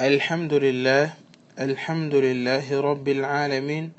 [0.00, 1.14] الحمد لله
[1.58, 3.92] الحمد لله رب العالمين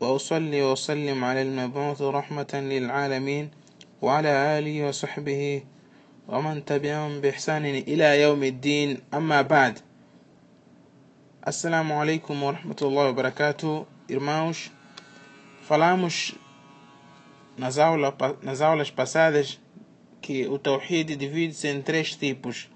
[0.00, 3.50] وأصلي وأسلم على المبعوث رحمة للعالمين
[4.02, 5.62] وعلى آله وصحبه
[6.28, 8.98] ومن تبعهم بإحسان إلى يوم الدين.
[9.14, 9.78] أما بعد
[11.48, 13.86] السلام عليكم ورحمة الله وبركاته.
[14.10, 14.70] إرماوش
[15.68, 16.32] فلاموش
[18.44, 19.58] نزاولش بسادش
[20.22, 22.68] كي التوحيد ديفيد سنتريش تيبوش.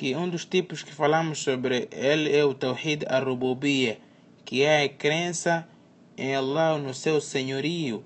[0.00, 3.98] Que um dos tipos que falamos sobre ele é o Tawhid al-Rububiyya,
[4.46, 5.68] que é a crença
[6.16, 8.02] em Allah no seu senhorio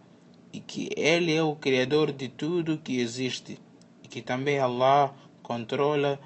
[0.52, 3.60] e que ele é o criador de tudo que existe
[4.02, 6.18] e que também Allah controla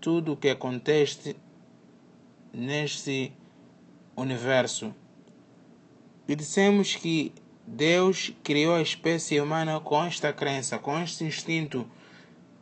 [0.00, 1.36] tudo o que acontece
[2.52, 3.32] neste
[4.16, 4.92] universo.
[6.26, 7.32] E dissemos que
[7.64, 11.88] Deus criou a espécie humana com esta crença, com este instinto.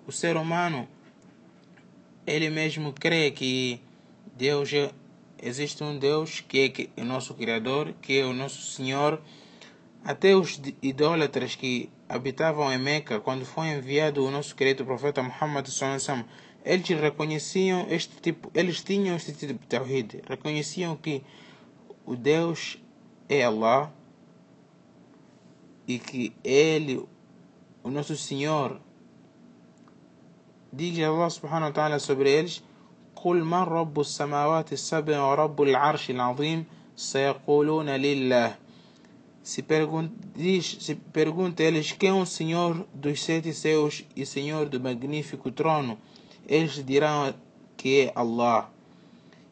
[0.06, 0.86] O ser humano,
[2.26, 3.80] ele mesmo crê que
[4.36, 4.90] Deus é,
[5.42, 9.20] existe um Deus que é o nosso Criador, que é o nosso Senhor.
[10.04, 15.66] Até os idólatras que habitavam em Meca, quando foi enviado o nosso querido profeta Muhammad
[16.64, 21.22] eles reconheciam este tipo, eles tinham este tipo de tawhid, reconheciam que
[22.06, 22.78] o Deus
[23.28, 23.92] é Allah
[25.86, 27.04] e que Ele,
[27.82, 28.80] o nosso Senhor,
[30.71, 32.63] diz Allah subhanahu wa ta'ala sobre eles
[33.15, 38.55] قل من رب السماوات السبع ورب العرش العظيم سيقولون لله
[39.43, 44.67] se pergunta, diz, se pergunta eles quem é o Senhor dos sete céus e Senhor
[44.67, 45.97] do magnífico trono
[46.47, 47.33] eles dirão
[47.75, 48.69] que é Allah.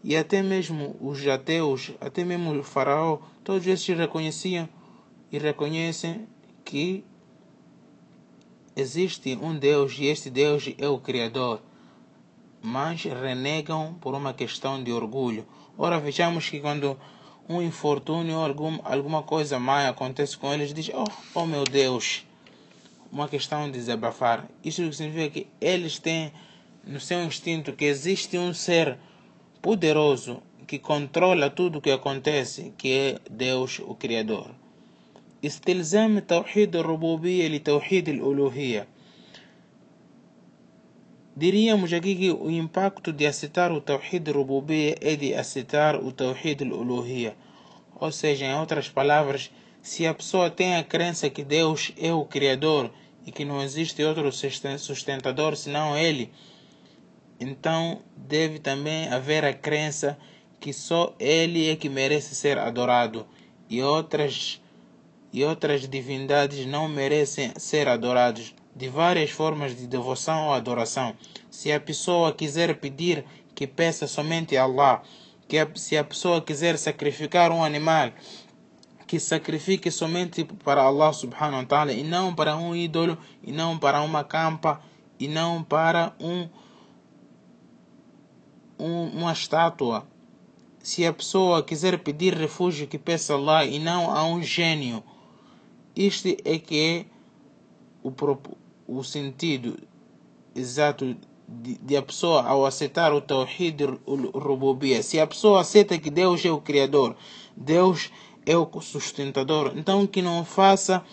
[0.03, 4.67] E até mesmo os ateus, até mesmo o faraó, todos esses reconheciam
[5.31, 6.28] e reconhecem
[6.64, 7.03] que
[8.81, 11.61] existe um Deus e este Deus é o Criador,
[12.62, 15.47] mas renegam por uma questão de orgulho.
[15.78, 16.98] Ora, vejamos que quando
[17.48, 21.04] um infortúnio ou algum, alguma coisa má acontece com eles, diz: Oh,
[21.34, 22.27] oh meu Deus,
[23.10, 24.49] uma questão de desabafar.
[24.65, 26.33] Isso significa que eles têm
[26.84, 28.99] no seu instinto que existe um ser
[29.60, 34.59] poderoso que controla tudo o que acontece, que é Deus, o Criador.
[35.46, 38.88] استلزام توحيد الربوبية لتوحيد الألوهية
[41.38, 46.63] Diríamos aqui que o impacto de aceitar o Tawhid Rububiyya é de aceitar o Tawhid
[46.63, 47.35] Uluhiyya.
[48.00, 49.51] Ou seja, em outras palavras,
[49.81, 52.90] se a pessoa tem a crença que Deus é o Criador
[53.25, 56.31] e que não existe outro sustentador senão Ele,
[57.38, 60.18] então deve também haver a crença
[60.57, 63.28] que só Ele é que merece ser adorado
[63.69, 64.62] e outras
[65.32, 71.14] e outras divindades não merecem ser adorados de várias formas de devoção ou adoração.
[71.50, 73.24] Se a pessoa quiser pedir,
[73.54, 75.02] que peça somente a Allah.
[75.46, 78.12] Que a, se a pessoa quiser sacrificar um animal,
[79.06, 83.76] que sacrifique somente para Allah subhanahu wa ta'ala e não para um ídolo, e não
[83.76, 84.80] para uma campa,
[85.18, 86.48] e não para um
[88.78, 90.06] um, uma estátua,
[90.82, 95.04] se a pessoa quiser pedir refúgio, que peça lá e não a um gênio.
[95.95, 97.06] Este é que é
[98.03, 98.12] o,
[98.87, 99.77] o sentido
[100.55, 101.17] exato
[101.49, 105.03] de, de, a pessoa ao aceitar o Tawhid Rububiyya.
[105.03, 107.17] Se a pessoa aceita que Deus é o Criador,
[107.56, 108.11] Deus
[108.47, 111.05] é o sustentador, então que não faça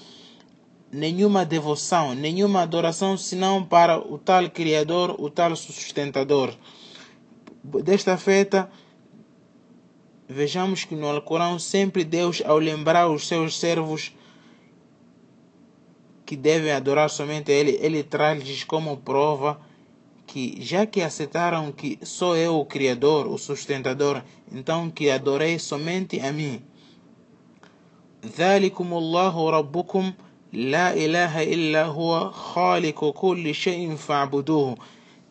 [0.91, 6.53] nenhuma devoção, nenhuma adoração senão para o tal Criador, o tal sustentador.
[7.63, 8.71] Desta feita,
[10.27, 14.13] vejamos que no Alcorão sempre Deus, ao lembrar os seus servos
[16.26, 19.60] que devem adorar somente Ele, Ele traz-lhes como prova
[20.26, 26.20] que já que aceitaram que sou eu o Criador, o sustentador, então que adorei somente
[26.20, 26.62] a mim.
[28.38, 30.12] ذلكم الله ربكم
[30.52, 34.76] لا إله إلا هو خالق كل شيء فاعبدوه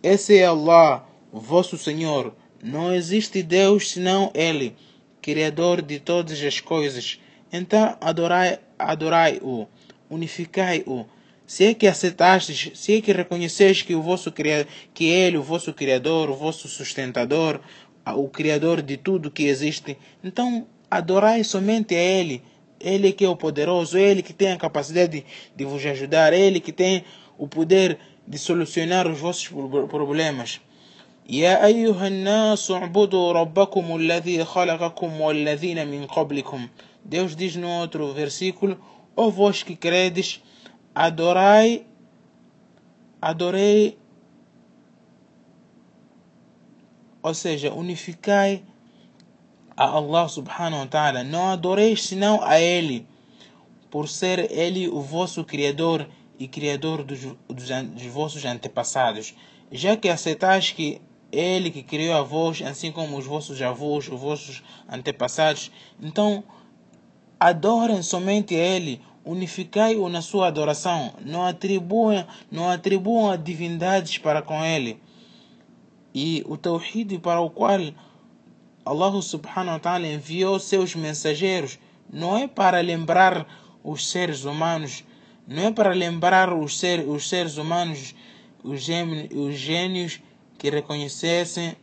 [0.04, 2.34] Esse é Allah, vosso Senhor.
[2.62, 4.76] Não existe Deus senão Ele,
[5.22, 7.20] Criador de todas as coisas.
[7.54, 9.40] Então adorai-o, adorai
[10.10, 11.06] unificai-o.
[11.46, 15.74] Se é que aceitastes, se é que reconheceis que o vosso que Ele, o vosso
[15.74, 17.60] Criador, o vosso sustentador,
[18.06, 22.42] o Criador de tudo que existe, então adorai somente a Ele.
[22.80, 26.60] Ele que é o poderoso, Ele que tem a capacidade de, de vos ajudar, Ele
[26.60, 27.04] que tem
[27.38, 29.48] o poder de solucionar os vossos
[29.90, 30.60] problemas.
[31.30, 36.68] يا أيها الناس اعبدوا ربكم الذي خلقكم والذين من قبلكم
[37.06, 38.78] Deus diz no outro versículo
[39.17, 40.43] Ó vós que credes
[40.95, 41.87] adorai
[43.21, 43.99] adorei
[47.27, 48.63] ou seja, unificai
[49.77, 53.05] a Allah subhanahu wa ta'ala, não adoreis senão a Ele,
[53.91, 56.09] por ser Ele o vosso Criador
[56.39, 59.35] e Criador dos, dos, dos vossos antepassados,
[59.73, 61.01] já que aceitais que
[61.33, 66.45] Ele que criou a vós, assim como os vossos avós, os vossos antepassados, então
[67.41, 68.59] adorem somente a
[69.27, 75.01] Ele, unificai-o na sua adoração, não atribuam, não atribuam divindades para com Ele.
[76.15, 77.81] E o Tawhid para o qual
[78.85, 81.79] Allah subhanahu wa ta'ala enviou seus mensageiros
[82.11, 83.47] não é para lembrar
[83.83, 85.05] os seres humanos,
[85.47, 88.15] não é para lembrar os, ser, os seres humanos,
[88.63, 90.21] os, gêmeos, os gênios
[90.57, 91.75] que reconhecessem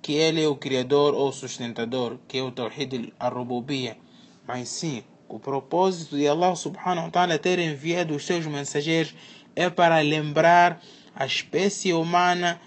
[0.00, 3.98] que Ele é o Criador ou sustentador, que é o Tawhid al-Rububiyya,
[4.46, 9.14] mas sim o propósito de Allah subhanahu wa ta'ala ter enviado os seus mensageiros
[9.54, 10.80] é para lembrar
[11.14, 12.60] a espécie humana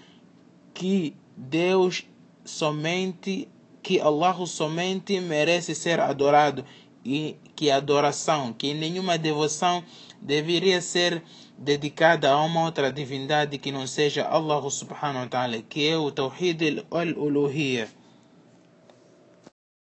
[0.72, 2.04] que Deus
[2.44, 3.48] somente,
[3.82, 6.64] que Allah somente merece ser adorado
[7.04, 9.82] e que adoração, que nenhuma devoção
[10.20, 11.22] deveria ser
[11.58, 16.10] dedicada a uma outra divindade que não seja Allah subhanahu wa ta'ala, que é o
[16.10, 17.88] Tawhid al-Uluhiyya.